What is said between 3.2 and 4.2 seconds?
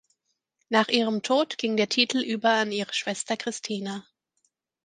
Christina.